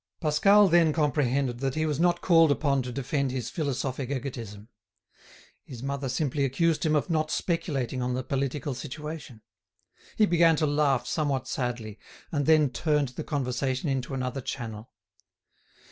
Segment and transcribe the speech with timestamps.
[0.19, 4.67] Pascal then comprehended that he was not called upon to defend his philosophic egotism.
[5.63, 9.43] His mother simply accused him of not speculating on the political situation.
[10.15, 11.99] He began to laugh somewhat sadly,
[12.31, 14.89] and then turned the conversation into another channel.